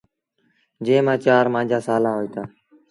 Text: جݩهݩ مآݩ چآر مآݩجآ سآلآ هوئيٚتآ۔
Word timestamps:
جݩهݩ 0.85 1.05
مآݩ 1.05 1.21
چآر 1.23 1.45
مآݩجآ 1.53 1.79
سآلآ 1.85 2.11
هوئيٚتآ۔ 2.15 2.41